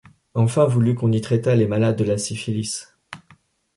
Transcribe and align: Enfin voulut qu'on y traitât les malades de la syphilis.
Enfin 0.33 0.65
voulut 0.65 0.95
qu'on 0.95 1.11
y 1.11 1.21
traitât 1.21 1.53
les 1.55 1.67
malades 1.67 1.95
de 1.97 2.03
la 2.05 2.17
syphilis. 2.17 2.87